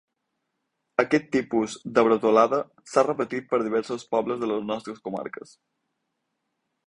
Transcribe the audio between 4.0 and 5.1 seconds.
pobles de les nostres